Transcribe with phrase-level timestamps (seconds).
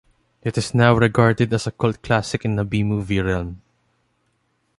[0.41, 3.61] It is now regarded as a cult classic in the B movie realm.